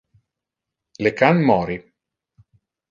Le 1.05 1.11
can 1.19 1.37
mori. 1.51 1.79